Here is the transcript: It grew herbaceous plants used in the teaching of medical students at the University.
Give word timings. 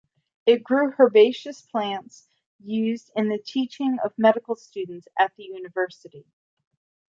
It 0.47 0.63
grew 0.63 0.95
herbaceous 0.99 1.61
plants 1.61 2.27
used 2.59 3.11
in 3.15 3.29
the 3.29 3.37
teaching 3.37 3.99
of 4.03 4.17
medical 4.17 4.55
students 4.55 5.07
at 5.19 5.35
the 5.35 5.43
University. 5.43 6.25